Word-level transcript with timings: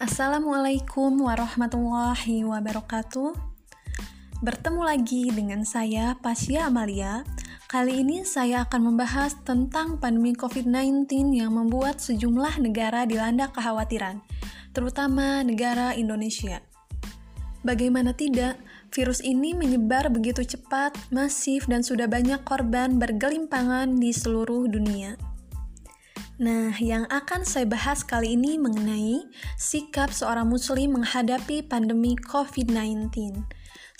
Assalamualaikum 0.00 1.28
warahmatullahi 1.28 2.40
wabarakatuh. 2.48 3.36
Bertemu 4.40 4.80
lagi 4.80 5.28
dengan 5.28 5.60
saya, 5.68 6.16
Pasya 6.16 6.72
Amalia. 6.72 7.20
Kali 7.68 8.00
ini 8.00 8.24
saya 8.24 8.64
akan 8.64 8.80
membahas 8.80 9.36
tentang 9.44 10.00
pandemi 10.00 10.32
COVID-19 10.32 11.36
yang 11.36 11.52
membuat 11.52 12.00
sejumlah 12.00 12.64
negara 12.64 13.04
dilanda 13.04 13.52
kekhawatiran, 13.52 14.24
terutama 14.72 15.44
negara 15.44 15.92
Indonesia. 15.92 16.64
Bagaimana 17.60 18.16
tidak, 18.16 18.56
virus 18.96 19.20
ini 19.20 19.52
menyebar 19.52 20.08
begitu 20.08 20.40
cepat, 20.48 20.96
masif, 21.12 21.68
dan 21.68 21.84
sudah 21.84 22.08
banyak 22.08 22.40
korban 22.48 22.96
bergelimpangan 22.96 24.00
di 24.00 24.16
seluruh 24.16 24.64
dunia. 24.64 25.20
Nah, 26.40 26.72
yang 26.80 27.04
akan 27.12 27.44
saya 27.44 27.68
bahas 27.68 28.00
kali 28.00 28.32
ini 28.32 28.56
mengenai 28.56 29.28
sikap 29.60 30.08
seorang 30.08 30.48
muslim 30.48 30.96
menghadapi 30.96 31.60
pandemi 31.68 32.16
COVID-19. 32.16 33.44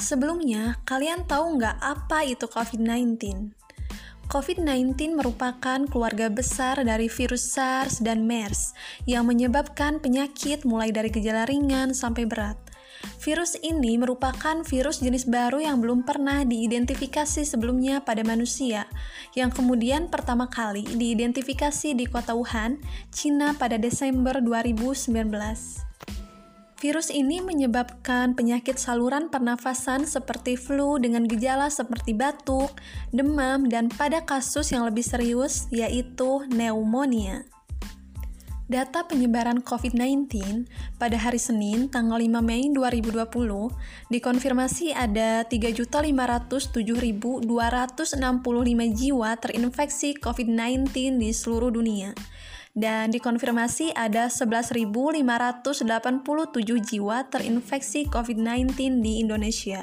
Sebelumnya, 0.01 0.81
kalian 0.89 1.29
tahu 1.29 1.61
nggak 1.61 1.77
apa 1.85 2.25
itu 2.25 2.49
COVID-19? 2.49 3.53
COVID-19 4.33 5.21
merupakan 5.21 5.85
keluarga 5.85 6.33
besar 6.33 6.81
dari 6.81 7.13
virus 7.13 7.53
SARS 7.53 8.01
dan 8.01 8.25
MERS 8.25 8.73
yang 9.05 9.29
menyebabkan 9.29 10.01
penyakit 10.01 10.65
mulai 10.65 10.97
dari 10.97 11.13
gejala 11.13 11.45
ringan 11.45 11.93
sampai 11.93 12.25
berat. 12.25 12.70
Virus 13.21 13.57
ini 13.61 14.01
merupakan 14.01 14.65
virus 14.65 15.05
jenis 15.05 15.29
baru 15.29 15.61
yang 15.61 15.85
belum 15.85 16.09
pernah 16.09 16.41
diidentifikasi 16.41 17.45
sebelumnya 17.45 18.01
pada 18.01 18.25
manusia, 18.25 18.89
yang 19.37 19.53
kemudian 19.53 20.09
pertama 20.09 20.49
kali 20.49 20.89
diidentifikasi 20.89 21.93
di 21.93 22.09
kota 22.09 22.33
Wuhan, 22.33 22.81
Cina 23.13 23.53
pada 23.53 23.77
Desember 23.77 24.41
2019. 24.41 25.91
Virus 26.81 27.13
ini 27.13 27.45
menyebabkan 27.45 28.33
penyakit 28.33 28.81
saluran 28.81 29.29
pernafasan 29.29 30.09
seperti 30.09 30.57
flu 30.57 30.97
dengan 30.97 31.29
gejala 31.29 31.69
seperti 31.69 32.17
batuk, 32.17 32.73
demam, 33.13 33.69
dan 33.69 33.93
pada 33.93 34.25
kasus 34.25 34.73
yang 34.73 34.89
lebih 34.89 35.05
serius 35.05 35.69
yaitu 35.69 36.41
pneumonia. 36.49 37.45
Data 38.71 39.03
penyebaran 39.03 39.67
COVID-19 39.67 40.31
pada 40.95 41.19
hari 41.19 41.43
Senin 41.43 41.91
tanggal 41.91 42.23
5 42.23 42.39
Mei 42.39 42.71
2020 42.71 43.19
dikonfirmasi 44.15 44.95
ada 44.95 45.43
3.507.265 45.43 46.55
jiwa 48.95 49.31
terinfeksi 49.43 50.15
COVID-19 50.23 50.87
di 51.19 51.35
seluruh 51.35 51.75
dunia 51.75 52.15
dan 52.71 53.11
dikonfirmasi 53.11 53.91
ada 53.91 54.31
11.587 54.31 55.19
jiwa 56.87 57.27
terinfeksi 57.27 58.07
COVID-19 58.07 59.03
di 59.03 59.19
Indonesia. 59.19 59.83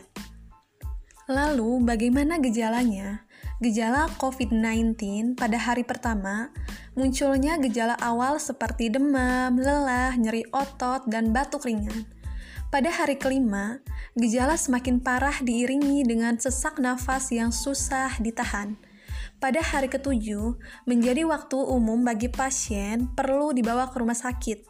Lalu, 1.28 1.84
bagaimana 1.84 2.40
gejalanya? 2.40 3.27
Gejala 3.58 4.06
COVID-19 4.22 5.34
pada 5.34 5.58
hari 5.58 5.82
pertama 5.82 6.54
munculnya 6.94 7.58
gejala 7.58 7.98
awal 7.98 8.38
seperti 8.38 8.94
demam, 8.94 9.58
lelah, 9.58 10.14
nyeri 10.14 10.46
otot, 10.54 11.10
dan 11.10 11.34
batuk 11.34 11.66
ringan. 11.66 12.06
Pada 12.70 12.94
hari 12.94 13.18
kelima, 13.18 13.82
gejala 14.14 14.62
semakin 14.62 15.02
parah 15.02 15.42
diiringi 15.42 16.06
dengan 16.06 16.38
sesak 16.38 16.78
nafas 16.78 17.34
yang 17.34 17.50
susah 17.50 18.22
ditahan. 18.22 18.78
Pada 19.42 19.66
hari 19.66 19.90
ketujuh, 19.90 20.54
menjadi 20.86 21.26
waktu 21.26 21.58
umum 21.58 22.06
bagi 22.06 22.30
pasien 22.30 23.10
perlu 23.18 23.58
dibawa 23.58 23.90
ke 23.90 23.98
rumah 23.98 24.22
sakit. 24.22 24.70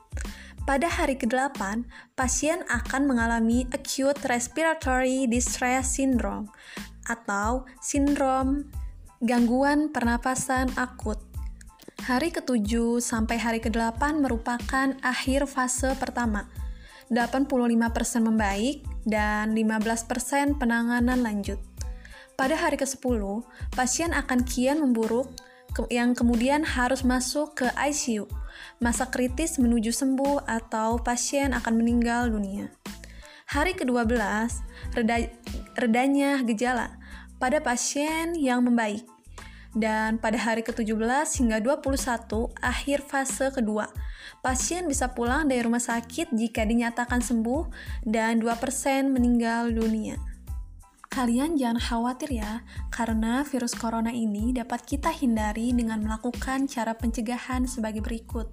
Pada 0.63 0.88
hari 0.88 1.19
ke-8, 1.19 1.59
pasien 2.15 2.64
akan 2.71 3.04
mengalami 3.04 3.67
acute 3.75 4.23
respiratory 4.31 5.27
distress 5.27 5.99
syndrome 5.99 6.48
atau 7.07 7.63
sindrom 7.79 8.67
gangguan 9.23 9.89
pernapasan 9.89 10.69
akut. 10.77 11.17
Hari 12.05 12.29
ke-7 12.29 13.01
sampai 13.01 13.41
hari 13.41 13.59
ke-8 13.59 14.21
merupakan 14.21 14.93
akhir 15.01 15.49
fase 15.49 15.97
pertama. 15.97 16.45
85% 17.09 18.27
membaik 18.27 18.83
dan 19.07 19.55
15% 19.55 20.59
penanganan 20.59 21.23
lanjut. 21.23 21.57
Pada 22.37 22.53
hari 22.53 22.77
ke-10, 22.77 23.41
pasien 23.73 24.13
akan 24.13 24.45
kian 24.45 24.77
memburuk 24.83 25.31
yang 25.89 26.13
kemudian 26.13 26.61
harus 26.61 27.01
masuk 27.01 27.57
ke 27.57 27.67
ICU. 27.73 28.29
Masa 28.77 29.09
kritis 29.09 29.57
menuju 29.57 29.89
sembuh 29.89 30.45
atau 30.45 31.01
pasien 31.01 31.53
akan 31.53 31.73
meninggal 31.77 32.29
dunia. 32.29 32.69
Hari 33.47 33.73
ke-12, 33.79 34.11
reda, 34.93 35.23
redanya 35.77 36.42
gejala 36.42 36.98
pada 37.38 37.61
pasien 37.61 38.33
yang 38.33 38.65
membaik. 38.65 39.05
Dan 39.77 40.17
pada 40.17 40.42
hari 40.42 40.65
ke-17 40.65 41.38
hingga 41.38 41.61
21, 41.61 42.49
akhir 42.65 43.05
fase 43.05 43.54
kedua, 43.54 43.86
pasien 44.42 44.89
bisa 44.89 45.14
pulang 45.14 45.45
dari 45.45 45.61
rumah 45.61 45.83
sakit 45.83 46.33
jika 46.33 46.66
dinyatakan 46.66 47.21
sembuh 47.21 47.70
dan 48.02 48.42
2% 48.42 49.14
meninggal 49.14 49.70
dunia. 49.70 50.17
Kalian 51.14 51.61
jangan 51.61 51.77
khawatir 51.77 52.42
ya, 52.42 52.66
karena 52.89 53.45
virus 53.45 53.77
corona 53.77 54.10
ini 54.10 54.49
dapat 54.49 54.82
kita 54.82 55.14
hindari 55.14 55.73
dengan 55.77 56.02
melakukan 56.02 56.66
cara 56.66 56.98
pencegahan 56.98 57.70
sebagai 57.70 58.02
berikut. 58.02 58.49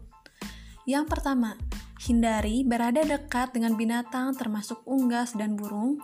Yang 0.84 1.08
pertama, 1.08 1.56
hindari 2.04 2.68
berada 2.68 3.00
dekat 3.00 3.56
dengan 3.56 3.80
binatang 3.80 4.36
termasuk 4.36 4.84
unggas 4.84 5.32
dan 5.32 5.56
burung, 5.56 5.96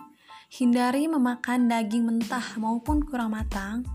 Hindari 0.51 1.07
memakan 1.07 1.71
daging 1.71 2.11
mentah 2.11 2.43
maupun 2.59 2.99
kurang 3.07 3.31
matang. 3.31 3.87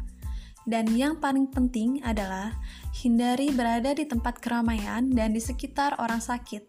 Dan 0.65 0.89
yang 0.97 1.21
paling 1.21 1.53
penting 1.53 2.01
adalah 2.01 2.57
hindari 2.97 3.53
berada 3.53 3.93
di 3.93 4.09
tempat 4.09 4.41
keramaian 4.41 5.05
dan 5.13 5.37
di 5.37 5.41
sekitar 5.45 6.01
orang 6.01 6.25
sakit. 6.25 6.65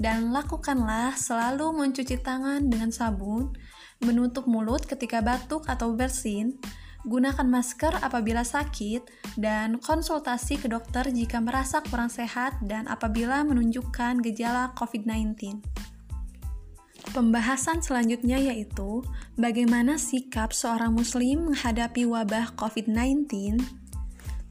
Dan 0.00 0.32
lakukanlah 0.32 1.12
selalu 1.12 1.76
mencuci 1.76 2.16
tangan 2.24 2.72
dengan 2.72 2.88
sabun, 2.88 3.52
menutup 4.00 4.48
mulut 4.48 4.88
ketika 4.88 5.20
batuk 5.20 5.68
atau 5.68 5.92
bersin, 5.92 6.56
gunakan 7.04 7.44
masker 7.44 8.00
apabila 8.00 8.40
sakit, 8.40 9.12
dan 9.36 9.76
konsultasi 9.76 10.56
ke 10.56 10.72
dokter 10.72 11.04
jika 11.12 11.36
merasa 11.36 11.84
kurang 11.84 12.08
sehat 12.08 12.56
dan 12.64 12.88
apabila 12.88 13.44
menunjukkan 13.44 14.24
gejala 14.24 14.72
COVID-19. 14.72 15.60
Pembahasan 17.18 17.82
selanjutnya 17.82 18.38
yaitu 18.38 19.02
bagaimana 19.34 19.98
sikap 19.98 20.54
seorang 20.54 20.94
muslim 20.94 21.50
menghadapi 21.50 22.06
wabah 22.06 22.54
COVID-19. 22.54 23.58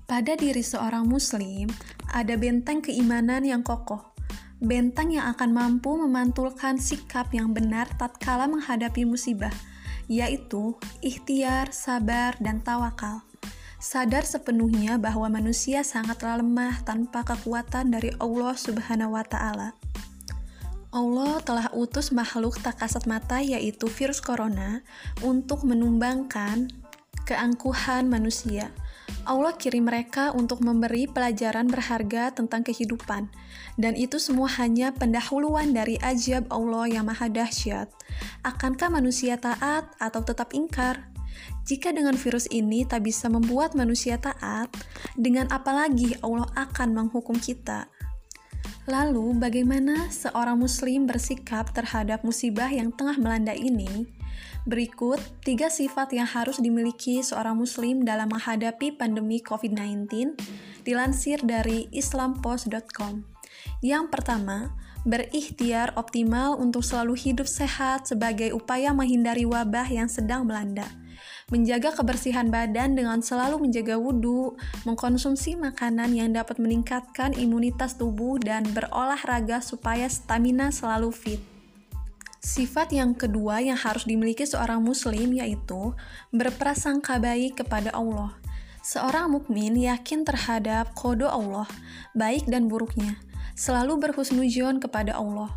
Pada 0.04 0.36
diri 0.36 0.60
seorang 0.60 1.08
muslim 1.08 1.72
ada 2.12 2.36
benteng 2.36 2.84
keimanan 2.84 3.48
yang 3.48 3.64
kokoh, 3.64 4.12
benteng 4.60 5.16
yang 5.16 5.32
akan 5.32 5.56
mampu 5.56 5.96
memantulkan 5.96 6.76
sikap 6.76 7.32
yang 7.32 7.56
benar 7.56 7.88
tatkala 7.96 8.52
menghadapi 8.52 9.08
musibah, 9.08 9.56
yaitu 10.12 10.76
ikhtiar, 11.00 11.72
sabar, 11.72 12.36
dan 12.44 12.60
tawakal. 12.60 13.24
Sadar 13.80 14.28
sepenuhnya 14.28 15.00
bahwa 15.00 15.32
manusia 15.32 15.88
sangatlah 15.88 16.44
lemah 16.44 16.84
tanpa 16.84 17.24
kekuatan 17.24 17.96
dari 17.96 18.12
Allah 18.20 18.60
Subhanahu 18.60 19.16
wa 19.16 19.24
Ta'ala. 19.24 19.87
Allah 20.96 21.44
telah 21.44 21.68
utus 21.76 22.16
makhluk 22.16 22.64
tak 22.64 22.80
kasat 22.80 23.04
mata 23.12 23.44
yaitu 23.44 23.92
virus 23.92 24.24
corona 24.24 24.82
untuk 25.20 25.68
menumbangkan 25.68 26.72
keangkuhan 27.28 28.08
manusia. 28.08 28.72
Allah 29.28 29.52
kirim 29.60 29.92
mereka 29.92 30.32
untuk 30.32 30.64
memberi 30.64 31.04
pelajaran 31.04 31.68
berharga 31.68 32.32
tentang 32.32 32.64
kehidupan, 32.64 33.28
dan 33.76 33.94
itu 34.00 34.16
semua 34.24 34.48
hanya 34.56 34.96
pendahuluan 34.96 35.76
dari 35.76 36.00
ajab 36.00 36.48
Allah 36.48 36.88
yang 36.88 37.12
maha 37.12 37.28
dahsyat. 37.28 37.92
Akankah 38.48 38.88
manusia 38.88 39.36
taat 39.36 39.92
atau 40.00 40.24
tetap 40.24 40.56
ingkar? 40.56 41.12
Jika 41.68 41.92
dengan 41.92 42.16
virus 42.16 42.48
ini 42.48 42.88
tak 42.88 43.04
bisa 43.04 43.28
membuat 43.28 43.76
manusia 43.76 44.16
taat, 44.16 44.72
dengan 45.20 45.52
apa 45.52 45.76
lagi 45.76 46.16
Allah 46.24 46.48
akan 46.56 46.96
menghukum 46.96 47.36
kita? 47.36 47.92
Lalu, 48.88 49.36
bagaimana 49.36 50.08
seorang 50.08 50.56
Muslim 50.64 51.12
bersikap 51.12 51.76
terhadap 51.76 52.24
musibah 52.24 52.72
yang 52.72 52.96
tengah 52.96 53.20
melanda 53.20 53.52
ini? 53.52 54.08
Berikut 54.64 55.20
tiga 55.44 55.68
sifat 55.68 56.16
yang 56.16 56.24
harus 56.24 56.64
dimiliki 56.64 57.20
seorang 57.20 57.60
Muslim 57.60 58.08
dalam 58.08 58.32
menghadapi 58.32 58.96
pandemi 58.96 59.44
COVID-19, 59.44 60.08
dilansir 60.88 61.44
dari 61.44 61.92
islampost.com. 61.92 63.28
Yang 63.84 64.08
pertama, 64.08 64.72
berikhtiar 65.04 65.92
optimal 66.00 66.56
untuk 66.56 66.80
selalu 66.80 67.20
hidup 67.20 67.48
sehat 67.48 68.08
sebagai 68.08 68.56
upaya 68.56 68.96
menghindari 68.96 69.44
wabah 69.44 69.92
yang 69.92 70.08
sedang 70.08 70.48
melanda. 70.48 70.88
Menjaga 71.48 71.96
kebersihan 71.96 72.52
badan 72.52 73.00
dengan 73.00 73.24
selalu 73.24 73.64
menjaga 73.64 73.96
wudhu, 73.96 74.60
mengkonsumsi 74.84 75.56
makanan 75.56 76.12
yang 76.12 76.36
dapat 76.36 76.60
meningkatkan 76.60 77.32
imunitas 77.40 77.96
tubuh, 77.96 78.36
dan 78.36 78.68
berolahraga 78.76 79.64
supaya 79.64 80.12
stamina 80.12 80.76
selalu 80.76 81.08
fit. 81.16 81.42
Sifat 82.44 82.92
yang 82.92 83.16
kedua 83.16 83.64
yang 83.64 83.80
harus 83.80 84.04
dimiliki 84.04 84.44
seorang 84.44 84.84
muslim 84.84 85.36
yaitu 85.36 85.96
berprasangka 86.36 87.20
baik 87.20 87.64
kepada 87.64 87.96
Allah. 87.96 88.36
Seorang 88.84 89.32
mukmin 89.32 89.76
yakin 89.76 90.24
terhadap 90.24 90.96
kode 90.96 91.28
Allah, 91.28 91.68
baik 92.16 92.48
dan 92.48 92.72
buruknya, 92.72 93.20
selalu 93.56 94.00
berhusnujon 94.00 94.80
kepada 94.80 95.16
Allah. 95.16 95.52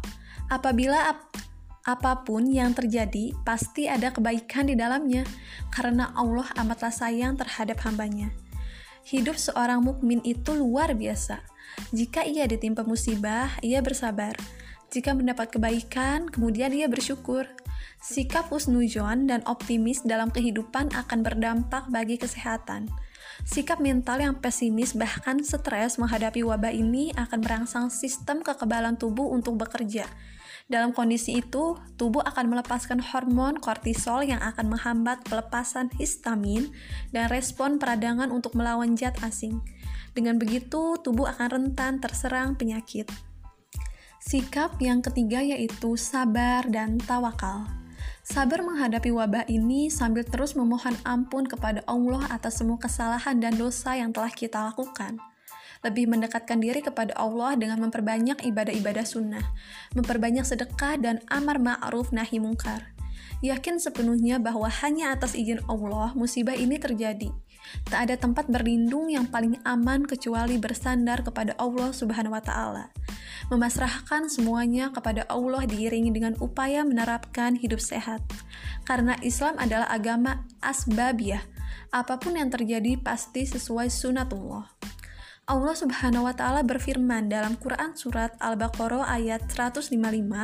Apabila 0.51 1.15
ap 1.15 1.30
apa 1.81 2.29
pun 2.29 2.45
yang 2.45 2.77
terjadi, 2.77 3.33
pasti 3.41 3.89
ada 3.89 4.13
kebaikan 4.13 4.69
di 4.69 4.77
dalamnya, 4.77 5.25
karena 5.73 6.13
Allah 6.13 6.45
amatlah 6.61 6.93
sayang 6.93 7.41
terhadap 7.41 7.81
hambanya. 7.89 8.29
Hidup 9.09 9.41
seorang 9.41 9.81
mukmin 9.81 10.21
itu 10.21 10.53
luar 10.53 10.93
biasa. 10.93 11.41
Jika 11.91 12.29
ia 12.29 12.45
ditimpa 12.45 12.85
musibah, 12.85 13.49
ia 13.65 13.81
bersabar. 13.81 14.37
Jika 14.93 15.17
mendapat 15.17 15.57
kebaikan, 15.57 16.29
kemudian 16.29 16.75
ia 16.77 16.85
bersyukur. 16.85 17.49
Sikap 18.01 18.53
husnujon 18.53 19.29
dan 19.29 19.41
optimis 19.49 20.05
dalam 20.05 20.29
kehidupan 20.29 20.93
akan 20.93 21.21
berdampak 21.25 21.89
bagi 21.89 22.21
kesehatan. 22.21 22.93
Sikap 23.49 23.81
mental 23.81 24.21
yang 24.21 24.37
pesimis 24.37 24.93
bahkan 24.93 25.41
stres 25.41 25.97
menghadapi 25.97 26.45
wabah 26.45 26.73
ini 26.73 27.13
akan 27.17 27.41
merangsang 27.41 27.87
sistem 27.89 28.45
kekebalan 28.45 29.01
tubuh 29.01 29.33
untuk 29.33 29.57
bekerja. 29.57 30.05
Dalam 30.71 30.95
kondisi 30.95 31.43
itu, 31.43 31.75
tubuh 31.99 32.23
akan 32.23 32.47
melepaskan 32.47 33.03
hormon 33.03 33.59
kortisol 33.59 34.23
yang 34.23 34.39
akan 34.39 34.71
menghambat 34.71 35.27
pelepasan 35.27 35.91
histamin 35.99 36.71
dan 37.11 37.27
respon 37.27 37.83
peradangan 37.83 38.31
untuk 38.31 38.55
melawan 38.55 38.95
zat 38.95 39.19
asing. 39.27 39.59
Dengan 40.15 40.39
begitu, 40.39 40.95
tubuh 41.03 41.27
akan 41.27 41.49
rentan 41.51 41.99
terserang 41.99 42.55
penyakit. 42.55 43.11
Sikap 44.23 44.79
yang 44.79 45.03
ketiga 45.03 45.43
yaitu 45.43 45.99
sabar 45.99 46.63
dan 46.71 47.03
tawakal. 47.03 47.67
Sabar 48.23 48.63
menghadapi 48.63 49.11
wabah 49.11 49.51
ini 49.51 49.91
sambil 49.91 50.23
terus 50.23 50.55
memohon 50.55 50.95
ampun 51.03 51.51
kepada 51.51 51.83
Allah 51.91 52.31
atas 52.31 52.63
semua 52.63 52.79
kesalahan 52.79 53.43
dan 53.43 53.59
dosa 53.59 53.99
yang 53.99 54.15
telah 54.15 54.31
kita 54.31 54.71
lakukan. 54.71 55.19
Lebih 55.81 56.13
mendekatkan 56.13 56.61
diri 56.61 56.85
kepada 56.85 57.17
Allah 57.17 57.57
dengan 57.57 57.81
memperbanyak 57.81 58.45
ibadah-ibadah 58.45 59.05
sunnah, 59.05 59.45
memperbanyak 59.97 60.45
sedekah 60.45 61.01
dan 61.01 61.25
amar 61.33 61.57
ma'ruf 61.57 62.13
nahi 62.13 62.37
mungkar. 62.37 62.93
Yakin 63.41 63.81
sepenuhnya 63.81 64.37
bahwa 64.37 64.69
hanya 64.85 65.17
atas 65.17 65.33
izin 65.33 65.65
Allah 65.65 66.13
musibah 66.13 66.53
ini 66.53 66.77
terjadi. 66.77 67.33
Tak 67.89 68.09
ada 68.09 68.15
tempat 68.21 68.53
berlindung 68.53 69.09
yang 69.09 69.25
paling 69.29 69.57
aman 69.65 70.05
kecuali 70.05 70.61
bersandar 70.61 71.25
kepada 71.25 71.57
Allah 71.57 71.93
Subhanahu 71.97 72.37
wa 72.37 72.45
taala 72.45 72.93
memasrahkan 73.51 74.31
semuanya 74.31 74.95
kepada 74.95 75.27
Allah 75.27 75.67
diiringi 75.67 76.15
dengan 76.15 76.39
upaya 76.39 76.87
menerapkan 76.87 77.59
hidup 77.59 77.83
sehat. 77.83 78.23
Karena 78.87 79.19
Islam 79.27 79.59
adalah 79.59 79.91
agama 79.91 80.47
asbabiyah, 80.63 81.43
apa 81.91 82.17
pun 82.23 82.39
yang 82.39 82.49
terjadi 82.49 82.95
pasti 83.03 83.45
sesuai 83.45 83.91
sunatullah. 83.91 84.80
Allah 85.51 85.75
Subhanahu 85.75 86.31
wa 86.31 86.35
taala 86.39 86.63
berfirman 86.63 87.27
dalam 87.27 87.59
Quran 87.59 87.99
surat 87.99 88.39
Al-Baqarah 88.39 89.03
ayat 89.11 89.51
155 89.51 89.91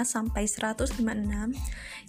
sampai 0.02 0.50
156 0.50 0.98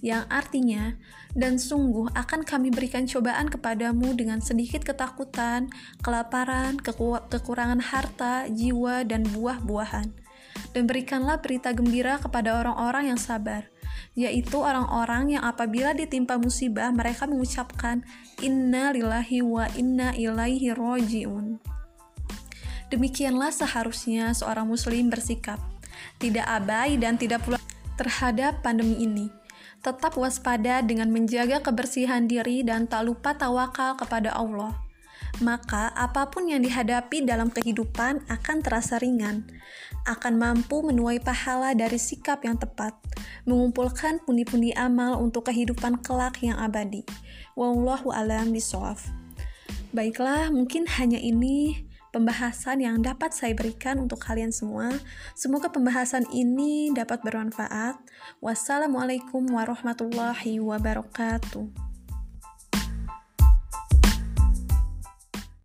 yang 0.01 0.25
artinya 0.33 0.97
dan 1.37 1.61
sungguh 1.61 2.09
akan 2.17 2.41
kami 2.41 2.73
berikan 2.73 3.05
cobaan 3.05 3.53
kepadamu 3.53 4.17
dengan 4.17 4.41
sedikit 4.41 4.81
ketakutan, 4.81 5.69
kelaparan, 6.01 6.81
kekurangan 7.29 7.85
harta, 7.85 8.49
jiwa 8.49 9.05
dan 9.05 9.29
buah-buahan 9.29 10.17
dan 10.73 10.89
berikanlah 10.89 11.37
berita 11.37 11.77
gembira 11.77 12.17
kepada 12.17 12.57
orang-orang 12.65 13.13
yang 13.13 13.21
sabar, 13.21 13.69
yaitu 14.17 14.57
orang-orang 14.57 15.37
yang 15.37 15.45
apabila 15.45 15.93
ditimpa 15.93 16.41
musibah 16.41 16.89
mereka 16.89 17.29
mengucapkan 17.29 18.01
inna 18.41 18.89
lillahi 18.89 19.45
wa 19.45 19.69
inna 19.77 20.17
ilaihi 20.17 20.73
rojiun. 20.73 21.76
Demikianlah 22.87 23.51
seharusnya 23.51 24.31
seorang 24.31 24.67
muslim 24.67 25.11
bersikap, 25.11 25.59
tidak 26.17 26.47
abai 26.47 26.95
dan 26.95 27.19
tidak 27.19 27.43
pula 27.43 27.59
terhadap 27.99 28.63
pandemi 28.63 29.03
ini. 29.03 29.27
Tetap 29.83 30.15
waspada 30.15 30.81
dengan 30.81 31.11
menjaga 31.11 31.61
kebersihan 31.61 32.25
diri 32.25 32.63
dan 32.63 32.87
tak 32.87 33.05
lupa 33.05 33.35
tawakal 33.35 33.93
kepada 33.99 34.33
Allah 34.33 34.87
maka 35.39 35.93
apa 35.93 36.29
pun 36.33 36.49
yang 36.49 36.65
dihadapi 36.65 37.21
dalam 37.21 37.53
kehidupan 37.53 38.25
akan 38.25 38.57
terasa 38.65 38.97
ringan, 38.97 39.45
akan 40.09 40.33
mampu 40.37 40.81
menuai 40.81 41.21
pahala 41.21 41.77
dari 41.77 42.01
sikap 42.01 42.41
yang 42.41 42.57
tepat, 42.57 42.97
mengumpulkan 43.45 44.17
pundi-pundi 44.25 44.73
amal 44.73 45.21
untuk 45.21 45.49
kehidupan 45.51 46.01
kelak 46.01 46.41
yang 46.41 46.57
abadi. 46.57 47.05
Wallahu 47.53 48.09
alam 48.09 48.49
bisawaf. 48.49 49.05
Baiklah, 49.93 50.49
mungkin 50.51 50.85
hanya 50.99 51.17
ini 51.17 51.86
pembahasan 52.11 52.83
yang 52.83 52.99
dapat 52.99 53.33
saya 53.33 53.55
berikan 53.55 53.97
untuk 54.03 54.19
kalian 54.21 54.51
semua. 54.51 54.91
Semoga 55.33 55.71
pembahasan 55.71 56.27
ini 56.33 56.91
dapat 56.91 57.23
bermanfaat. 57.23 57.99
Wassalamualaikum 58.43 59.47
warahmatullahi 59.47 60.59
wabarakatuh. 60.59 61.86